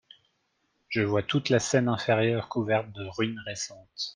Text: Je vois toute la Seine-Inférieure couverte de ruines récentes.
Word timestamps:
Je 0.89 1.03
vois 1.03 1.21
toute 1.21 1.49
la 1.49 1.59
Seine-Inférieure 1.59 2.49
couverte 2.49 2.91
de 2.91 3.05
ruines 3.05 3.39
récentes. 3.45 4.09